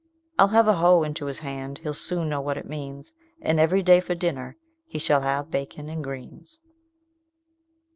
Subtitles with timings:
[0.39, 3.83] I'll put a hoe into his hand he'll soon know what it means, And every
[3.83, 6.59] day for dinner, he shall have bacon and greens."